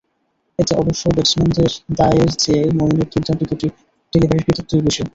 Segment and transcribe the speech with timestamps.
[0.59, 3.67] এতে অবশ্য ব্যাটসম্যানদের দায়ের চেয়ে মঈনের দুর্দান্ত দুটি
[4.13, 5.01] ডেলিভারির কৃতিত্বই বেশি।